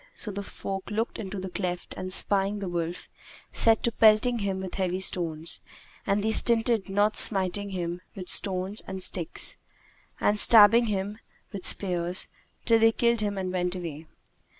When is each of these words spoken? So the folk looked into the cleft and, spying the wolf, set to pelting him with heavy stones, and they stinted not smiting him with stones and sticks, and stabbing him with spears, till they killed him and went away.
So 0.15 0.31
the 0.31 0.41
folk 0.41 0.89
looked 0.89 1.19
into 1.19 1.39
the 1.39 1.51
cleft 1.51 1.93
and, 1.95 2.11
spying 2.11 2.57
the 2.57 2.67
wolf, 2.67 3.07
set 3.53 3.83
to 3.83 3.91
pelting 3.91 4.39
him 4.39 4.59
with 4.61 4.73
heavy 4.73 4.99
stones, 4.99 5.61
and 6.07 6.23
they 6.23 6.31
stinted 6.31 6.89
not 6.89 7.15
smiting 7.17 7.69
him 7.69 8.01
with 8.15 8.27
stones 8.27 8.81
and 8.87 9.03
sticks, 9.03 9.57
and 10.19 10.39
stabbing 10.39 10.87
him 10.87 11.19
with 11.53 11.67
spears, 11.67 12.29
till 12.65 12.79
they 12.79 12.91
killed 12.91 13.19
him 13.21 13.37
and 13.37 13.53
went 13.53 13.75
away. 13.75 14.07